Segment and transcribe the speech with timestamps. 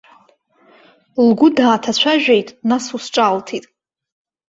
[1.27, 3.65] Лгәы дааҭацәажәеит, нас ус ҿаалҭит.